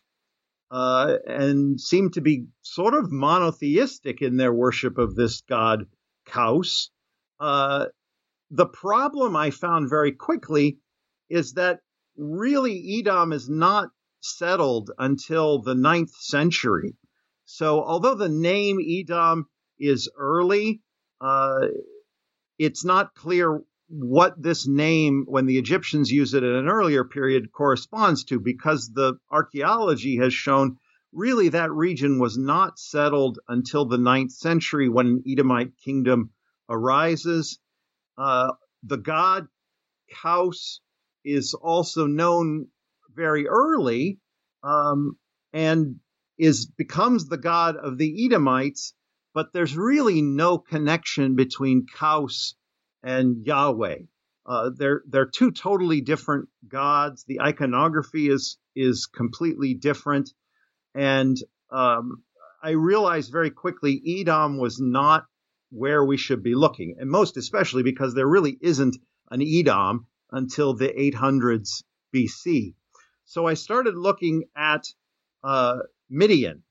uh, 0.73 1.17
and 1.27 1.79
seem 1.79 2.09
to 2.09 2.19
be 2.19 2.47
sort 2.63 2.95
of 2.95 3.11
monotheistic 3.11 4.23
in 4.23 4.37
their 4.37 4.51
worship 4.51 4.97
of 4.97 5.15
this 5.15 5.41
god 5.41 5.85
Kaus. 6.27 6.89
Uh, 7.39 7.85
the 8.49 8.65
problem 8.65 9.35
I 9.35 9.51
found 9.51 9.87
very 9.87 10.13
quickly 10.13 10.79
is 11.29 11.53
that 11.53 11.81
really 12.17 12.97
Edom 12.99 13.33
is 13.33 13.47
not 13.47 13.89
settled 14.21 14.89
until 14.97 15.61
the 15.61 15.75
ninth 15.75 16.15
century. 16.15 16.95
So, 17.45 17.83
although 17.83 18.15
the 18.15 18.29
name 18.29 18.79
Edom 18.81 19.45
is 19.77 20.09
early, 20.17 20.81
uh, 21.21 21.67
it's 22.57 22.83
not 22.83 23.13
clear 23.13 23.61
what 23.95 24.41
this 24.41 24.67
name, 24.67 25.25
when 25.27 25.45
the 25.45 25.59
Egyptians 25.59 26.11
use 26.11 26.33
it 26.33 26.43
in 26.43 26.55
an 26.55 26.67
earlier 26.67 27.03
period, 27.03 27.51
corresponds 27.51 28.23
to, 28.25 28.39
because 28.39 28.89
the 28.91 29.19
archaeology 29.29 30.17
has 30.17 30.33
shown 30.33 30.77
really 31.11 31.49
that 31.49 31.71
region 31.71 32.17
was 32.17 32.35
not 32.35 32.79
settled 32.79 33.37
until 33.47 33.85
the 33.85 33.99
ninth 33.99 34.31
century 34.31 34.89
when 34.89 35.05
an 35.05 35.23
Edomite 35.27 35.77
kingdom 35.77 36.31
arises. 36.69 37.59
Uh, 38.17 38.53
the 38.81 38.97
god 38.97 39.47
Kaus 40.11 40.79
is 41.23 41.53
also 41.53 42.07
known 42.07 42.67
very 43.13 43.47
early 43.47 44.19
um, 44.63 45.17
and 45.51 45.99
is 46.39 46.65
becomes 46.65 47.27
the 47.27 47.37
god 47.37 47.75
of 47.75 47.99
the 47.99 48.25
Edomites, 48.25 48.95
but 49.35 49.53
there's 49.53 49.77
really 49.77 50.23
no 50.23 50.57
connection 50.57 51.35
between 51.35 51.85
Kaus 51.85 52.55
and 53.03 53.45
Yahweh. 53.45 53.99
Uh, 54.45 54.71
they're 54.75 55.03
they're 55.07 55.29
two 55.29 55.51
totally 55.51 56.01
different 56.01 56.49
gods. 56.67 57.23
The 57.27 57.41
iconography 57.41 58.29
is 58.29 58.57
is 58.75 59.05
completely 59.05 59.73
different, 59.73 60.31
and 60.95 61.37
um, 61.69 62.23
I 62.61 62.71
realized 62.71 63.31
very 63.31 63.51
quickly 63.51 64.01
Edom 64.19 64.57
was 64.57 64.79
not 64.79 65.25
where 65.69 66.03
we 66.03 66.17
should 66.17 66.43
be 66.43 66.55
looking, 66.55 66.95
and 66.99 67.09
most 67.09 67.37
especially 67.37 67.83
because 67.83 68.13
there 68.13 68.27
really 68.27 68.57
isn't 68.61 68.97
an 69.31 69.41
Edom 69.41 70.07
until 70.31 70.73
the 70.73 70.89
800s 70.89 71.83
BC. 72.13 72.75
So 73.25 73.47
I 73.47 73.53
started 73.53 73.95
looking 73.95 74.45
at 74.55 74.85
uh, 75.43 75.79
Midian. 76.09 76.63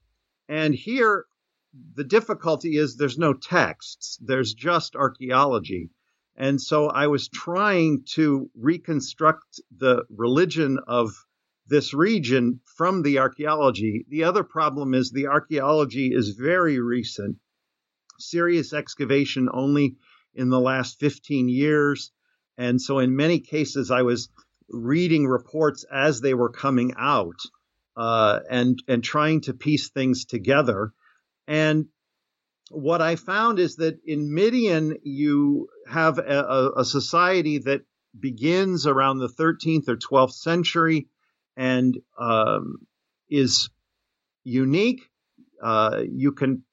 And 0.48 0.74
here, 0.74 1.26
the 1.94 2.04
difficulty 2.04 2.76
is 2.76 2.96
there's 2.96 3.18
no 3.18 3.32
texts, 3.32 4.18
there's 4.20 4.54
just 4.54 4.94
archaeology. 4.94 5.90
And 6.36 6.60
so 6.60 6.88
I 6.88 7.08
was 7.08 7.28
trying 7.28 8.04
to 8.14 8.50
reconstruct 8.54 9.60
the 9.76 10.04
religion 10.08 10.78
of 10.86 11.10
this 11.66 11.94
region 11.94 12.60
from 12.76 13.02
the 13.02 13.18
archaeology. 13.18 14.04
The 14.08 14.24
other 14.24 14.42
problem 14.42 14.94
is 14.94 15.10
the 15.10 15.28
archaeology 15.28 16.12
is 16.12 16.30
very 16.30 16.80
recent, 16.80 17.36
serious 18.18 18.72
excavation 18.72 19.48
only 19.52 19.96
in 20.34 20.48
the 20.48 20.60
last 20.60 20.98
15 21.00 21.48
years. 21.48 22.12
And 22.56 22.80
so 22.80 22.98
in 22.98 23.16
many 23.16 23.40
cases, 23.40 23.90
I 23.90 24.02
was 24.02 24.28
reading 24.68 25.26
reports 25.26 25.84
as 25.92 26.20
they 26.20 26.34
were 26.34 26.50
coming 26.50 26.94
out 26.96 27.38
uh, 27.96 28.40
and 28.50 28.82
and 28.88 29.04
trying 29.04 29.42
to 29.42 29.54
piece 29.54 29.90
things 29.90 30.24
together. 30.24 30.92
And 31.46 31.86
what 32.72 33.02
I 33.02 33.16
found 33.16 33.58
is 33.58 33.76
that 33.76 33.98
in 34.06 34.34
Midian 34.34 34.98
you 35.02 35.68
have 35.88 36.18
a, 36.18 36.72
a 36.76 36.84
society 36.84 37.58
that 37.58 37.82
begins 38.18 38.86
around 38.86 39.18
the 39.18 39.28
13th 39.28 39.88
or 39.88 39.96
12th 39.96 40.32
century 40.32 41.08
and 41.56 41.98
um, 42.18 42.86
is 43.30 43.70
unique. 44.44 45.02
Uh, 45.62 46.02
you 46.08 46.32
can 46.32 46.64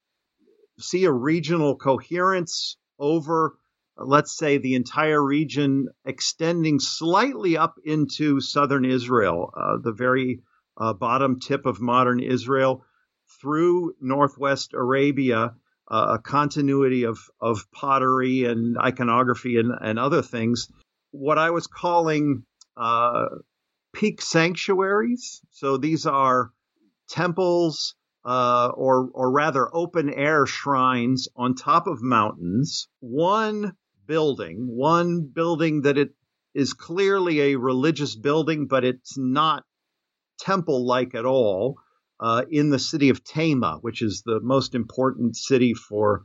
see 0.80 1.06
a 1.06 1.12
regional 1.12 1.76
coherence 1.76 2.78
over 2.98 3.56
let's 4.00 4.36
say, 4.36 4.58
the 4.58 4.76
entire 4.76 5.24
region 5.24 5.90
extending 6.06 6.80
slightly 6.80 7.58
up 7.58 7.76
into 7.84 8.40
southern 8.40 8.86
Israel, 8.86 9.54
uh, 9.56 9.78
the 9.82 9.92
very 9.92 10.42
uh, 10.78 10.94
bottom 10.94 11.40
tip 11.40 11.66
of 11.66 11.82
modern 11.82 12.20
Israel, 12.20 12.86
through 13.42 13.94
northwest 14.02 14.74
Arabia, 14.74 15.54
uh, 15.90 16.18
a 16.18 16.20
continuity 16.20 17.04
of, 17.04 17.20
of 17.42 17.66
pottery 17.72 18.46
and 18.46 18.78
iconography 18.78 19.58
and, 19.58 19.72
and 19.82 19.98
other 20.00 20.22
things. 20.22 20.68
What 21.12 21.38
I 21.38 21.50
was 21.50 21.68
calling 21.68 22.44
uh, 22.78 23.26
peak 23.94 24.22
sanctuaries. 24.22 25.42
So 25.52 25.78
these 25.78 26.06
are 26.06 26.52
temples. 27.10 27.96
Uh, 28.26 28.70
or, 28.76 29.10
or 29.14 29.32
rather, 29.32 29.74
open 29.74 30.14
air 30.14 30.46
shrines 30.46 31.30
on 31.38 31.56
top 31.56 31.88
of 31.88 32.02
mountains. 32.02 32.90
One 33.00 33.72
building, 34.06 34.68
one 34.68 35.32
building 35.34 35.84
that 35.84 35.98
it 35.98 36.10
is 36.54 36.74
clearly 36.74 37.40
a 37.42 37.56
religious 37.56 38.18
building, 38.18 38.68
but 38.68 38.84
it's 38.84 39.18
not 39.18 39.64
temple 40.38 40.86
like 40.86 41.16
at 41.16 41.26
all, 41.26 41.78
uh, 42.20 42.44
in 42.50 42.70
the 42.70 42.80
city 42.80 43.10
of 43.10 43.24
Tama, 43.24 43.80
which 43.82 44.02
is 44.02 44.24
the 44.26 44.40
most 44.42 44.76
important 44.76 45.36
city 45.36 45.74
for 45.74 46.24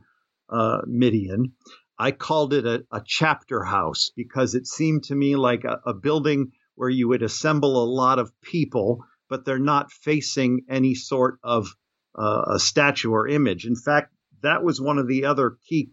uh, 0.49 0.81
Midian. 0.85 1.53
I 1.97 2.11
called 2.11 2.53
it 2.53 2.65
a, 2.65 2.85
a, 2.91 3.01
chapter 3.05 3.63
house 3.63 4.11
because 4.15 4.53
it 4.53 4.67
seemed 4.67 5.05
to 5.05 5.15
me 5.15 5.35
like 5.35 5.63
a, 5.63 5.79
a 5.85 5.93
building 5.93 6.51
where 6.75 6.89
you 6.89 7.07
would 7.07 7.23
assemble 7.23 7.81
a 7.81 7.89
lot 7.89 8.19
of 8.19 8.31
people, 8.41 9.05
but 9.29 9.45
they're 9.45 9.57
not 9.57 9.91
facing 9.91 10.65
any 10.69 10.93
sort 10.93 11.39
of 11.41 11.73
uh, 12.17 12.55
a 12.55 12.59
statue 12.59 13.11
or 13.11 13.27
image. 13.27 13.65
In 13.65 13.75
fact, 13.75 14.13
that 14.41 14.63
was 14.63 14.81
one 14.81 14.97
of 14.97 15.07
the 15.07 15.25
other 15.25 15.57
key 15.67 15.91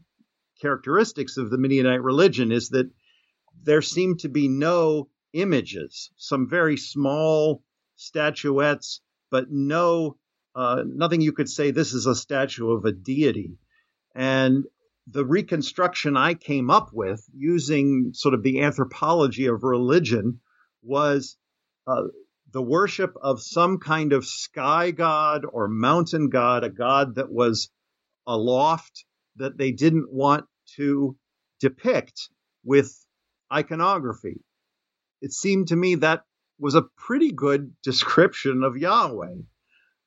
characteristics 0.60 1.36
of 1.36 1.50
the 1.50 1.58
Midianite 1.58 2.02
religion 2.02 2.52
is 2.52 2.70
that 2.70 2.90
there 3.62 3.82
seem 3.82 4.16
to 4.18 4.28
be 4.28 4.48
no 4.48 5.08
images, 5.32 6.10
some 6.16 6.48
very 6.48 6.76
small 6.76 7.62
statuettes, 7.96 9.00
but 9.32 9.50
no 9.50 10.18
uh, 10.54 10.84
nothing 10.86 11.22
you 11.22 11.32
could 11.32 11.48
say 11.48 11.70
this 11.70 11.94
is 11.94 12.06
a 12.06 12.14
statue 12.14 12.70
of 12.70 12.84
a 12.84 12.92
deity. 12.92 13.56
And 14.14 14.64
the 15.06 15.24
reconstruction 15.24 16.14
I 16.14 16.34
came 16.34 16.68
up 16.68 16.90
with 16.92 17.24
using 17.34 18.10
sort 18.12 18.34
of 18.34 18.42
the 18.42 18.60
anthropology 18.60 19.46
of 19.46 19.64
religion 19.64 20.40
was 20.82 21.38
uh, 21.86 22.02
the 22.52 22.62
worship 22.62 23.14
of 23.20 23.40
some 23.40 23.78
kind 23.78 24.12
of 24.12 24.26
sky 24.26 24.90
god 24.90 25.46
or 25.50 25.68
mountain 25.68 26.28
god, 26.28 26.64
a 26.64 26.68
god 26.68 27.14
that 27.14 27.32
was 27.32 27.70
aloft 28.26 29.06
that 29.36 29.56
they 29.56 29.72
didn't 29.72 30.12
want 30.12 30.44
to 30.76 31.16
depict 31.60 32.28
with 32.62 32.94
iconography. 33.50 34.42
It 35.22 35.32
seemed 35.32 35.68
to 35.68 35.76
me 35.76 35.94
that 35.96 36.24
was 36.62 36.76
a 36.76 36.86
pretty 36.96 37.32
good 37.32 37.74
description 37.82 38.62
of 38.62 38.76
Yahweh. 38.76 39.34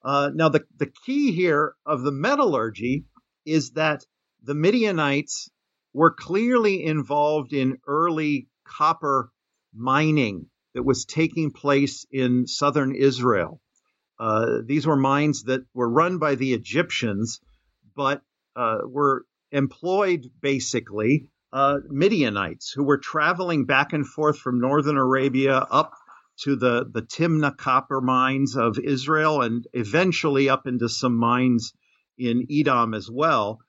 Uh, 0.04 0.30
now, 0.34 0.48
the, 0.48 0.64
the 0.78 0.90
key 1.06 1.34
here 1.34 1.76
of 1.86 2.02
the 2.02 2.12
metallurgy 2.12 3.04
is 3.46 3.72
that 3.72 4.06
the 4.42 4.56
Midianites 4.56 5.50
were 5.94 6.14
clearly 6.14 6.84
involved 6.84 7.52
in 7.52 7.78
early 7.86 8.48
copper 8.66 9.32
mining 9.74 10.46
that 10.74 10.84
was 10.84 11.04
taking 11.04 11.52
place 11.52 12.06
in 12.10 12.48
southern 12.48 12.96
Israel. 12.96 13.60
Uh, 14.18 14.60
these 14.64 14.88
were 14.88 14.96
mines 14.96 15.44
that 15.44 15.62
were 15.74 15.90
run 15.90 16.20
by 16.20 16.36
the 16.36 16.54
Egyptians, 16.54 17.42
but 17.96 18.22
uh, 18.56 18.78
were 18.88 19.26
employed 19.52 20.30
basically 20.42 21.28
uh, 21.52 21.80
Midianites 21.90 22.72
who 22.72 22.84
were 22.84 22.98
traveling 22.98 23.66
back 23.66 23.92
and 23.92 24.08
forth 24.08 24.38
from 24.38 24.62
northern 24.62 24.98
Arabia 24.98 25.58
up 25.58 25.94
to 26.42 26.56
the, 26.56 26.86
the 26.92 27.02
Timnah 27.02 27.58
copper 27.58 28.02
mines 28.02 28.56
of 28.56 28.78
Israel 28.80 29.42
and 29.42 29.66
eventually 29.74 30.50
up 30.50 30.68
into 30.68 30.90
some 30.90 31.16
mines 31.16 31.74
in 32.18 32.48
Edom 32.52 32.94
as 32.94 33.10
well. 33.10 33.60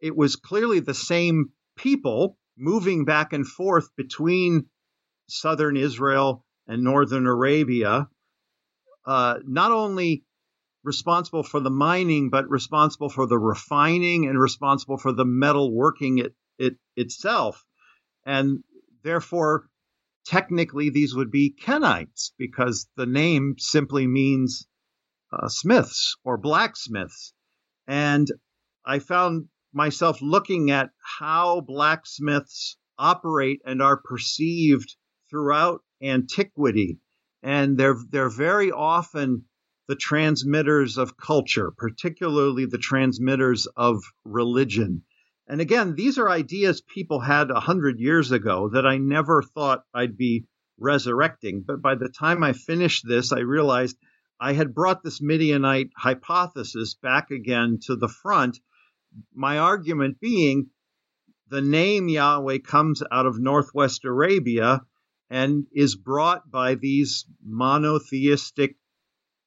It 0.00 0.16
was 0.16 0.36
clearly 0.36 0.80
the 0.80 0.94
same 0.94 1.50
people 1.76 2.38
moving 2.56 3.04
back 3.04 3.32
and 3.32 3.46
forth 3.46 3.88
between 3.96 4.66
southern 5.28 5.76
Israel 5.76 6.44
and 6.66 6.82
northern 6.82 7.26
Arabia, 7.26 8.08
uh, 9.06 9.38
not 9.44 9.72
only 9.72 10.24
responsible 10.84 11.42
for 11.42 11.60
the 11.60 11.70
mining, 11.70 12.30
but 12.30 12.48
responsible 12.48 13.08
for 13.08 13.26
the 13.26 13.38
refining 13.38 14.26
and 14.26 14.40
responsible 14.40 14.98
for 14.98 15.12
the 15.12 15.24
metal 15.24 15.72
working 15.72 16.18
it, 16.18 16.34
it 16.58 16.74
itself. 16.96 17.64
And 18.24 18.62
therefore, 19.02 19.68
technically, 20.24 20.90
these 20.90 21.14
would 21.14 21.30
be 21.30 21.54
Kenites 21.58 22.32
because 22.38 22.88
the 22.96 23.06
name 23.06 23.56
simply 23.58 24.06
means 24.06 24.66
uh, 25.32 25.48
smiths 25.48 26.16
or 26.24 26.36
blacksmiths. 26.36 27.32
And 27.86 28.28
I 28.84 28.98
found 28.98 29.48
myself 29.72 30.20
looking 30.20 30.70
at 30.70 30.90
how 31.18 31.60
blacksmiths 31.60 32.76
operate 32.98 33.60
and 33.64 33.80
are 33.80 33.96
perceived 33.96 34.96
throughout 35.30 35.82
antiquity. 36.02 36.98
And 37.42 37.76
they're, 37.78 37.96
they're 38.10 38.28
very 38.28 38.70
often 38.70 39.46
the 39.88 39.96
transmitters 39.96 40.96
of 40.98 41.16
culture, 41.16 41.72
particularly 41.76 42.66
the 42.66 42.78
transmitters 42.78 43.66
of 43.76 44.02
religion. 44.24 45.02
And 45.52 45.60
again, 45.60 45.96
these 45.96 46.16
are 46.16 46.30
ideas 46.30 46.80
people 46.80 47.20
had 47.20 47.50
a 47.50 47.60
hundred 47.60 48.00
years 48.00 48.32
ago 48.32 48.70
that 48.72 48.86
I 48.86 48.96
never 48.96 49.42
thought 49.42 49.84
I'd 49.92 50.16
be 50.16 50.46
resurrecting. 50.78 51.62
But 51.66 51.82
by 51.82 51.94
the 51.94 52.08
time 52.08 52.42
I 52.42 52.54
finished 52.54 53.06
this, 53.06 53.32
I 53.32 53.40
realized 53.40 53.98
I 54.40 54.54
had 54.54 54.74
brought 54.74 55.02
this 55.02 55.20
Midianite 55.20 55.90
hypothesis 55.94 56.94
back 56.94 57.30
again 57.30 57.80
to 57.82 57.96
the 57.96 58.08
front. 58.08 58.60
My 59.34 59.58
argument 59.58 60.20
being 60.20 60.70
the 61.48 61.60
name 61.60 62.08
Yahweh 62.08 62.60
comes 62.60 63.02
out 63.12 63.26
of 63.26 63.38
Northwest 63.38 64.06
Arabia 64.06 64.80
and 65.28 65.66
is 65.70 65.96
brought 65.96 66.50
by 66.50 66.76
these 66.76 67.26
monotheistic 67.44 68.78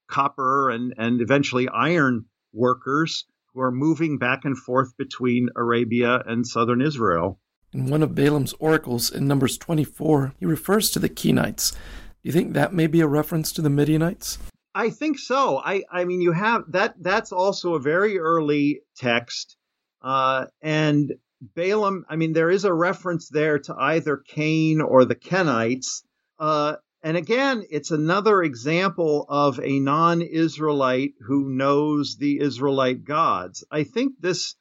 copper 0.08 0.70
and, 0.70 0.94
and 1.00 1.20
eventually 1.20 1.68
iron 1.68 2.26
workers 2.54 3.26
who 3.56 3.62
are 3.62 3.72
moving 3.72 4.18
back 4.18 4.44
and 4.44 4.58
forth 4.58 4.96
between 4.98 5.48
Arabia 5.56 6.22
and 6.28 6.46
southern 6.46 6.82
Israel. 6.82 7.40
In 7.72 7.90
one 7.90 8.04
of 8.04 8.14
Balaam's 8.14 8.54
oracles 8.60 9.10
in 9.10 9.28
Numbers 9.28 9.58
24, 9.58 10.34
he 10.38 10.46
refers 10.46 10.92
to 10.92 11.00
the 11.00 11.10
Kenites. 11.10 11.72
Do 11.72 11.78
you 12.24 12.32
think 12.34 12.54
that 12.54 12.74
may 12.74 12.88
be 12.88 13.00
a 13.00 13.08
reference 13.08 13.54
to 13.54 13.62
the 13.62 13.70
Midianites? 13.70 14.38
I 14.74 14.90
think 14.90 15.18
so. 15.18 15.58
I, 15.58 15.84
I 15.90 16.04
mean, 16.04 16.20
you 16.20 16.34
have 16.34 16.64
that. 16.70 16.96
That's 17.00 17.32
also 17.32 17.76
a 17.76 17.80
very 17.80 18.20
early 18.20 18.82
text, 18.98 19.56
uh, 20.02 20.48
and 20.62 21.14
Balaam. 21.56 22.06
I 22.10 22.18
mean, 22.18 22.34
there 22.34 22.50
is 22.50 22.66
a 22.66 22.74
reference 22.74 23.30
there 23.30 23.60
to 23.60 23.76
either 23.78 24.18
Cain 24.18 24.82
or 24.82 25.06
the 25.06 25.15
Kenites. 25.15 26.04
Uh, 26.38 26.76
and 27.06 27.18
again, 27.18 27.63
it's 27.70 27.91
another 27.91 28.41
example 28.41 29.28
of 29.30 29.60
a 29.60 29.80
non 29.80 30.24
Israelite 30.24 31.13
who 31.20 31.52
knows 31.52 32.18
the 32.18 32.39
Israelite 32.39 33.04
gods. 33.04 33.63
I 33.70 33.84
think 33.84 34.13
this, 34.20 34.56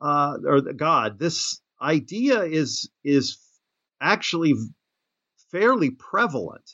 uh, 0.00 0.38
or 0.46 0.62
the 0.62 0.72
God, 0.72 1.18
this 1.18 1.60
idea 1.78 2.44
is, 2.44 2.88
is 3.04 3.36
actually 4.00 4.54
fairly 5.52 5.90
prevalent 5.90 6.64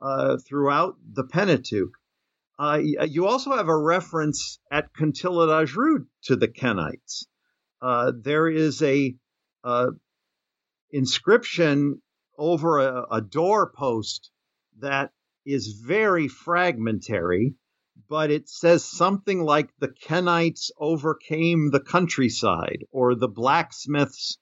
uh, 0.00 0.36
throughout 0.46 0.94
the 1.12 1.24
Pentateuch. 1.24 1.98
Uh, 2.56 2.80
you 2.80 3.26
also 3.26 3.56
have 3.56 3.68
a 3.68 3.76
reference 3.76 4.60
at 4.70 4.94
Kuntillet 4.94 5.48
Ajrud 5.48 6.06
to 6.26 6.36
the 6.36 6.46
Kenites. 6.46 7.26
Uh, 7.82 8.12
there 8.16 8.48
is 8.48 8.80
a 8.82 9.16
uh, 9.64 9.88
inscription 10.92 12.00
over 12.38 12.78
a, 12.78 13.06
a 13.10 13.20
doorpost 13.20 14.30
that 14.80 15.12
is 15.44 15.80
very 15.84 16.28
fragmentary, 16.28 17.54
but 18.08 18.30
it 18.30 18.48
says 18.48 18.84
something 18.84 19.42
like 19.42 19.70
the 19.78 19.88
Kenites 19.88 20.70
overcame 20.78 21.70
the 21.70 21.80
countryside, 21.80 22.84
or 22.90 23.14
the 23.14 23.28
blacksmiths 23.28 24.38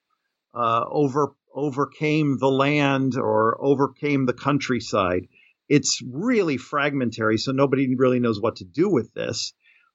uh, 0.54 0.84
over 0.88 1.34
overcame 1.54 2.38
the 2.38 2.50
land, 2.50 3.16
or 3.16 3.56
overcame 3.64 4.26
the 4.26 4.34
countryside. 4.34 5.26
It's 5.68 6.02
really 6.02 6.58
fragmentary, 6.58 7.38
so 7.38 7.52
nobody 7.52 7.94
really 7.96 8.20
knows 8.20 8.40
what 8.40 8.56
to 8.56 8.64
do 8.64 8.88
with 8.88 9.12
this. 9.14 9.52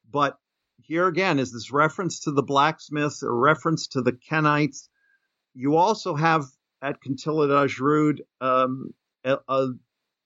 But 0.10 0.38
here 0.82 1.08
again 1.08 1.40
is 1.40 1.52
this 1.54 1.72
reference 1.72 2.22
to 2.22 2.32
the 2.32 2.44
blacksmiths, 2.44 3.24
a 3.24 3.32
reference 3.32 3.88
to 3.90 4.02
the 4.02 4.12
Kenites. 4.14 4.90
You 5.54 5.76
also 5.76 6.16
have 6.16 6.46
at 6.82 6.98
Kuntillet 7.02 7.50
Ajrud 7.50 8.20
um, 8.42 8.94
a, 9.24 9.38
a, 9.48 9.68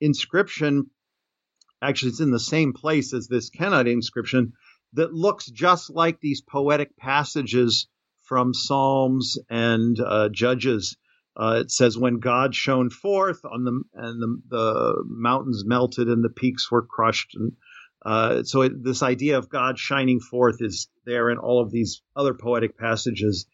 inscription, 0.01 0.89
actually, 1.81 2.09
it's 2.09 2.19
in 2.19 2.31
the 2.31 2.39
same 2.39 2.73
place 2.73 3.13
as 3.13 3.27
this 3.27 3.49
Kenite 3.49 3.91
inscription, 3.91 4.53
that 4.93 5.13
looks 5.13 5.47
just 5.47 5.89
like 5.89 6.19
these 6.19 6.41
poetic 6.41 6.97
passages 6.97 7.87
from 8.23 8.53
Psalms 8.53 9.37
and 9.49 9.99
uh, 9.99 10.29
Judges. 10.29 10.97
Uh, 11.37 11.59
it 11.61 11.71
says, 11.71 11.97
"When 11.97 12.19
God 12.19 12.55
shone 12.55 12.89
forth 12.89 13.43
on 13.43 13.65
the 13.65 13.81
and 13.93 14.21
the, 14.21 14.41
the 14.49 15.03
mountains 15.05 15.63
melted 15.65 16.07
and 16.07 16.23
the 16.23 16.29
peaks 16.29 16.71
were 16.71 16.85
crushed." 16.85 17.35
And 17.35 17.53
uh, 18.05 18.43
so, 18.43 18.61
it, 18.61 18.83
this 18.83 19.03
idea 19.03 19.37
of 19.37 19.49
God 19.49 19.77
shining 19.77 20.21
forth 20.21 20.57
is 20.61 20.87
there 21.05 21.29
in 21.29 21.37
all 21.37 21.61
of 21.61 21.71
these 21.71 22.01
other 22.15 22.33
poetic 22.33 22.77
passages, 22.77 23.47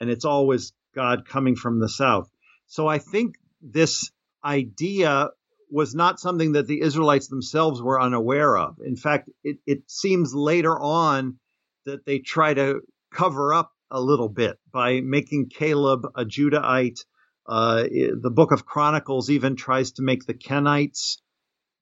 and 0.00 0.10
it's 0.10 0.24
always 0.24 0.72
God 0.94 1.24
coming 1.28 1.54
from 1.54 1.78
the 1.78 1.88
south. 1.88 2.28
So, 2.66 2.88
I 2.88 2.98
think 2.98 3.36
this 3.62 4.10
idea 4.44 5.30
was 5.70 5.94
not 5.94 6.20
something 6.20 6.52
that 6.52 6.66
the 6.66 6.80
Israelites 6.80 7.28
themselves 7.28 7.80
were 7.80 8.00
unaware 8.00 8.56
of. 8.56 8.76
In 8.84 8.96
fact, 8.96 9.30
it, 9.44 9.58
it 9.66 9.90
seems 9.90 10.34
later 10.34 10.78
on 10.78 11.38
that 11.86 12.04
they 12.04 12.18
try 12.18 12.54
to 12.54 12.80
cover 13.12 13.54
up 13.54 13.72
a 13.90 14.00
little 14.00 14.28
bit 14.28 14.58
by 14.72 15.00
making 15.00 15.48
Caleb 15.48 16.06
a 16.14 16.24
Judahite. 16.24 17.04
Uh, 17.46 17.82
the 17.82 18.30
book 18.32 18.52
of 18.52 18.66
Chronicles 18.66 19.30
even 19.30 19.56
tries 19.56 19.92
to 19.92 20.02
make 20.02 20.24
the 20.24 20.34
Kenites 20.34 21.18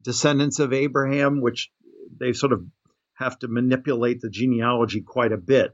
descendants 0.03 0.59
of 0.59 0.73
Abraham, 0.73 1.41
which 1.41 1.71
they 2.19 2.33
sort 2.33 2.53
of 2.53 2.65
have 3.15 3.39
to 3.41 3.49
manipulate 3.49 4.21
the 4.21 4.31
genealogy 4.31 5.03
quite 5.03 5.33
a 5.33 5.37
bit. 5.37 5.73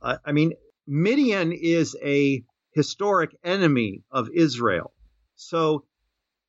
Uh, 0.00 0.16
I 0.24 0.32
mean, 0.32 0.52
Midian 0.86 1.52
is 1.52 1.96
a 2.02 2.44
historic 2.72 3.36
enemy 3.42 4.02
of 4.10 4.28
Israel. 4.32 4.92
So 5.34 5.84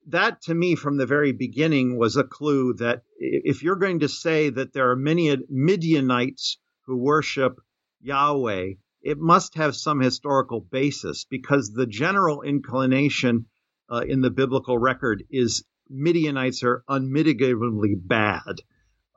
that 0.08 0.42
to 0.44 0.54
me 0.54 0.76
from 0.76 0.98
the 0.98 1.06
very 1.06 1.34
beginning 1.34 1.98
was 1.98 2.16
a 2.16 2.24
clue 2.24 2.74
that 2.76 3.04
if 3.18 3.62
you're 3.62 3.76
going 3.76 4.00
to 4.00 4.10
say 4.10 4.50
that 4.50 4.74
there 4.74 4.90
are 4.90 4.96
many 4.96 5.36
Midianites 5.50 6.58
who 6.86 6.98
worship 6.98 7.60
Yahweh, 8.02 8.74
it 9.02 9.18
must 9.18 9.56
have 9.56 9.76
some 9.76 10.00
historical 10.00 10.62
basis 10.62 11.26
because 11.30 11.72
the 11.72 11.86
general 11.86 12.42
inclination 12.42 13.46
uh, 13.90 14.04
in 14.08 14.22
the 14.22 14.32
biblical 14.32 14.78
record 14.78 15.24
is 15.30 15.64
Midianites 15.90 16.64
are 16.64 16.84
unmitigatably 16.90 17.96
bad, 17.96 18.62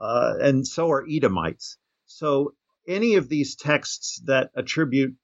uh, 0.00 0.34
and 0.40 0.66
so 0.66 0.90
are 0.90 1.06
Edomites. 1.08 1.76
So 2.06 2.54
any 2.86 3.16
of 3.16 3.28
these 3.28 3.56
texts 3.56 4.22
that 4.26 4.50
attribute 4.54 5.16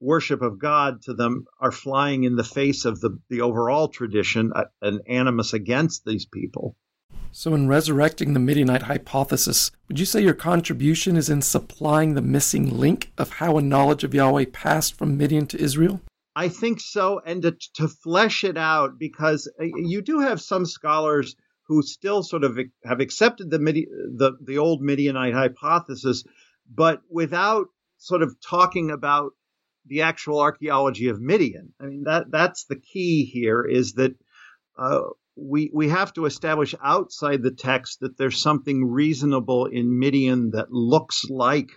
worship 0.00 0.42
of 0.42 0.58
God 0.58 1.02
to 1.02 1.14
them 1.14 1.46
are 1.60 1.72
flying 1.72 2.24
in 2.24 2.36
the 2.36 2.44
face 2.44 2.84
of 2.84 3.00
the, 3.00 3.18
the 3.28 3.40
overall 3.40 3.88
tradition, 3.88 4.52
uh, 4.54 4.64
an 4.82 5.00
animus 5.08 5.52
against 5.52 6.04
these 6.04 6.26
people. 6.26 6.76
So, 7.30 7.54
in 7.54 7.68
resurrecting 7.68 8.32
the 8.32 8.40
Midianite 8.40 8.82
hypothesis, 8.82 9.70
would 9.88 9.98
you 9.98 10.06
say 10.06 10.22
your 10.22 10.34
contribution 10.34 11.16
is 11.16 11.28
in 11.28 11.42
supplying 11.42 12.14
the 12.14 12.22
missing 12.22 12.78
link 12.78 13.12
of 13.18 13.34
how 13.34 13.58
a 13.58 13.62
knowledge 13.62 14.02
of 14.02 14.14
Yahweh 14.14 14.46
passed 14.52 14.94
from 14.94 15.16
Midian 15.16 15.46
to 15.48 15.60
Israel? 15.60 16.00
I 16.34 16.48
think 16.48 16.80
so, 16.80 17.20
and 17.26 17.42
to, 17.42 17.56
to 17.74 17.88
flesh 17.88 18.44
it 18.44 18.56
out, 18.56 18.98
because 18.98 19.50
uh, 19.60 19.64
you 19.64 20.00
do 20.00 20.20
have 20.20 20.40
some 20.40 20.64
scholars 20.64 21.36
who 21.66 21.82
still 21.82 22.22
sort 22.22 22.44
of 22.44 22.58
have 22.84 23.00
accepted 23.00 23.50
the 23.50 23.58
the, 23.58 24.32
the 24.42 24.58
old 24.58 24.80
Midianite 24.80 25.34
hypothesis, 25.34 26.24
but 26.72 27.02
without 27.10 27.66
sort 27.98 28.22
of 28.22 28.40
talking 28.40 28.90
about 28.90 29.32
the 29.88 30.02
actual 30.02 30.40
archaeology 30.40 31.08
of 31.08 31.20
Midian. 31.20 31.72
I 31.80 31.86
mean 31.86 32.04
that 32.04 32.30
that's 32.30 32.64
the 32.64 32.78
key 32.78 33.24
here 33.24 33.64
is 33.64 33.94
that 33.94 34.14
uh, 34.78 35.00
we 35.36 35.70
we 35.72 35.88
have 35.88 36.12
to 36.14 36.26
establish 36.26 36.74
outside 36.82 37.42
the 37.42 37.50
text 37.54 38.00
that 38.00 38.16
there's 38.16 38.40
something 38.40 38.84
reasonable 38.84 39.66
in 39.66 39.98
Midian 39.98 40.50
that 40.50 40.72
looks 40.72 41.24
like 41.28 41.68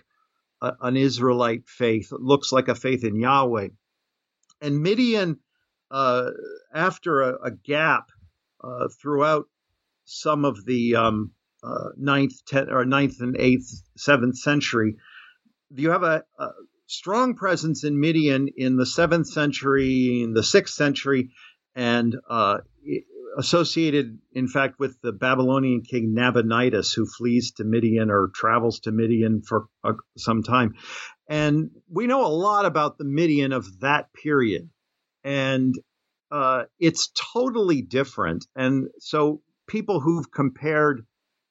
a, 0.60 0.72
an 0.80 0.96
Israelite 0.96 1.68
faith, 1.68 2.08
looks 2.12 2.52
like 2.52 2.68
a 2.68 2.74
faith 2.74 3.04
in 3.04 3.18
Yahweh, 3.18 3.68
and 4.60 4.82
Midian. 4.82 5.38
Uh, 5.90 6.30
after 6.72 7.20
a, 7.20 7.48
a 7.48 7.50
gap 7.50 8.06
uh, 8.64 8.88
throughout 9.02 9.44
some 10.06 10.46
of 10.46 10.64
the 10.64 10.96
um, 10.96 11.32
uh, 11.62 11.90
ninth, 11.98 12.32
ten, 12.46 12.70
or 12.70 12.86
ninth 12.86 13.20
and 13.20 13.36
eighth, 13.36 13.82
seventh 13.96 14.38
century, 14.38 14.96
you 15.74 15.90
have 15.90 16.02
a, 16.02 16.24
a 16.38 16.48
strong 16.86 17.34
presence 17.34 17.84
in 17.84 17.98
Midian 17.98 18.48
in 18.56 18.76
the 18.76 18.86
seventh 18.86 19.28
century, 19.28 20.22
in 20.22 20.34
the 20.34 20.42
sixth 20.42 20.74
century, 20.74 21.30
and 21.74 22.16
uh, 22.28 22.58
associated, 23.36 24.18
in 24.32 24.48
fact, 24.48 24.78
with 24.78 25.00
the 25.02 25.12
Babylonian 25.12 25.82
king 25.82 26.14
Nabonidus, 26.14 26.92
who 26.92 27.06
flees 27.06 27.52
to 27.52 27.64
Midian 27.64 28.10
or 28.10 28.30
travels 28.34 28.80
to 28.80 28.92
Midian 28.92 29.42
for 29.42 29.66
uh, 29.82 29.92
some 30.16 30.42
time. 30.42 30.74
And 31.28 31.70
we 31.88 32.06
know 32.06 32.26
a 32.26 32.28
lot 32.28 32.66
about 32.66 32.98
the 32.98 33.04
Midian 33.04 33.52
of 33.52 33.80
that 33.80 34.12
period. 34.12 34.68
And 35.24 35.74
uh, 36.30 36.64
it's 36.78 37.10
totally 37.34 37.82
different. 37.82 38.46
And 38.56 38.88
so 38.98 39.40
people 39.66 40.00
who've 40.00 40.30
compared, 40.30 41.06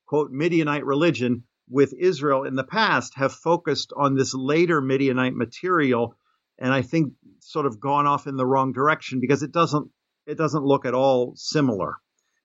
quote, 0.06 0.32
Midianite 0.32 0.86
religion 0.86 1.44
with 1.72 1.94
Israel 1.94 2.44
in 2.44 2.56
the 2.56 2.66
past 2.66 3.16
have 3.16 3.32
focused 3.32 3.94
on 3.96 4.14
this 4.14 4.34
later 4.34 4.82
Midianite 4.82 5.34
material, 5.34 6.16
and 6.60 6.74
I 6.74 6.82
think 6.82 7.14
sort 7.40 7.66
of 7.66 7.80
gone 7.80 8.06
off 8.06 8.28
in 8.28 8.36
the 8.36 8.46
wrong 8.46 8.74
direction 8.74 9.22
because 9.22 9.42
it 9.42 9.52
doesn't 9.52 9.90
it 10.28 10.38
doesn't 10.38 10.64
look 10.64 10.86
at 10.86 10.94
all 10.94 11.34
similar. 11.36 11.96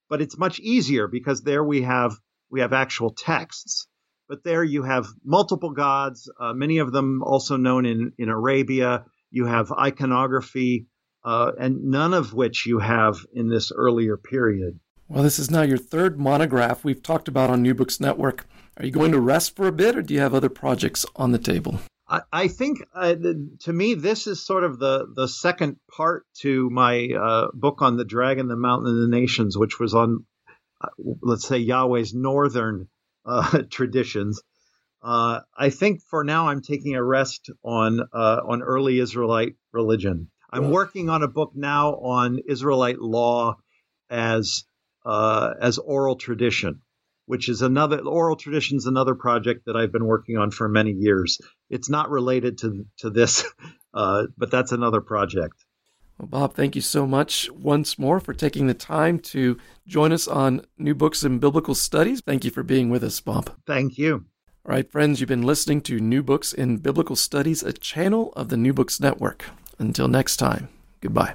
But 0.08 0.22
it's 0.22 0.38
much 0.38 0.60
easier 0.60 1.08
because 1.08 1.42
there 1.42 1.64
we 1.64 1.82
have 1.82 2.14
we 2.50 2.60
have 2.60 2.72
actual 2.72 3.10
texts. 3.10 3.88
But 4.28 4.44
there 4.44 4.64
you 4.64 4.82
have 4.82 5.06
multiple 5.24 5.70
gods, 5.70 6.30
uh, 6.40 6.52
many 6.52 6.78
of 6.78 6.92
them 6.92 7.22
also 7.22 7.56
known 7.56 7.84
in 7.84 8.12
in 8.18 8.28
Arabia. 8.28 9.04
You 9.30 9.46
have 9.46 9.72
iconography, 9.72 10.86
uh, 11.24 11.50
and 11.58 11.84
none 11.84 12.14
of 12.14 12.32
which 12.32 12.64
you 12.66 12.78
have 12.78 13.18
in 13.32 13.48
this 13.48 13.72
earlier 13.74 14.16
period. 14.16 14.78
Well, 15.08 15.22
this 15.22 15.38
is 15.38 15.52
now 15.52 15.62
your 15.62 15.78
third 15.78 16.18
monograph 16.18 16.82
we've 16.82 17.02
talked 17.02 17.28
about 17.28 17.48
on 17.48 17.62
New 17.62 17.74
Books 17.74 18.00
Network. 18.00 18.44
Are 18.76 18.84
you 18.84 18.90
going 18.90 19.12
to 19.12 19.20
rest 19.20 19.54
for 19.54 19.68
a 19.68 19.72
bit, 19.72 19.96
or 19.96 20.02
do 20.02 20.12
you 20.12 20.20
have 20.20 20.34
other 20.34 20.48
projects 20.48 21.06
on 21.14 21.30
the 21.30 21.38
table? 21.38 21.78
I, 22.08 22.22
I 22.32 22.48
think, 22.48 22.82
uh, 22.92 23.14
to 23.60 23.72
me, 23.72 23.94
this 23.94 24.26
is 24.26 24.44
sort 24.44 24.64
of 24.64 24.80
the 24.80 25.06
the 25.14 25.28
second 25.28 25.76
part 25.96 26.26
to 26.40 26.68
my 26.70 27.08
uh, 27.08 27.48
book 27.54 27.82
on 27.82 27.96
the 27.96 28.04
dragon, 28.04 28.48
the 28.48 28.56
mountain, 28.56 28.88
and 28.88 29.02
the 29.02 29.16
nations, 29.16 29.56
which 29.56 29.78
was 29.78 29.94
on, 29.94 30.26
uh, 30.80 30.88
let's 31.22 31.46
say, 31.46 31.58
Yahweh's 31.58 32.12
northern 32.12 32.88
uh, 33.24 33.62
traditions. 33.70 34.42
Uh, 35.02 35.40
I 35.56 35.70
think 35.70 36.02
for 36.02 36.24
now 36.24 36.48
I'm 36.48 36.62
taking 36.62 36.96
a 36.96 37.02
rest 37.02 37.50
on 37.62 38.00
uh, 38.12 38.40
on 38.44 38.62
early 38.62 38.98
Israelite 38.98 39.54
religion. 39.72 40.30
I'm 40.50 40.70
working 40.70 41.10
on 41.10 41.22
a 41.22 41.28
book 41.28 41.52
now 41.54 41.94
on 41.94 42.40
Israelite 42.48 42.98
law 42.98 43.56
as 44.08 44.64
as 45.06 45.78
oral 45.78 46.16
tradition 46.16 46.80
which 47.26 47.48
is 47.48 47.60
another 47.60 47.98
oral 48.00 48.36
tradition 48.36 48.78
is 48.78 48.86
another 48.86 49.14
project 49.14 49.66
that 49.66 49.76
I've 49.76 49.92
been 49.92 50.06
working 50.06 50.38
on 50.38 50.50
for 50.50 50.68
many 50.68 50.92
years. 50.92 51.40
It's 51.68 51.90
not 51.90 52.08
related 52.08 52.58
to 52.58 52.86
to 52.98 53.10
this, 53.10 53.44
uh, 53.94 54.24
but 54.38 54.50
that's 54.50 54.72
another 54.72 55.00
project. 55.00 55.54
Well, 56.18 56.28
Bob, 56.28 56.54
thank 56.54 56.74
you 56.74 56.80
so 56.80 57.06
much 57.06 57.50
once 57.50 57.98
more 57.98 58.20
for 58.20 58.32
taking 58.32 58.68
the 58.68 58.74
time 58.74 59.18
to 59.18 59.58
join 59.86 60.12
us 60.12 60.26
on 60.26 60.64
New 60.78 60.94
Books 60.94 61.24
in 61.24 61.38
Biblical 61.38 61.74
Studies. 61.74 62.22
Thank 62.24 62.44
you 62.44 62.50
for 62.50 62.62
being 62.62 62.88
with 62.88 63.04
us, 63.04 63.20
Bob. 63.20 63.50
Thank 63.66 63.98
you. 63.98 64.24
All 64.64 64.72
right, 64.74 64.90
friends, 64.90 65.20
you've 65.20 65.28
been 65.28 65.42
listening 65.42 65.82
to 65.82 66.00
New 66.00 66.22
Books 66.22 66.54
in 66.54 66.78
Biblical 66.78 67.16
Studies, 67.16 67.62
a 67.62 67.72
channel 67.72 68.32
of 68.34 68.48
the 68.48 68.56
New 68.56 68.72
Books 68.72 68.98
Network. 68.98 69.44
Until 69.78 70.08
next 70.08 70.38
time, 70.38 70.70
goodbye. 71.02 71.34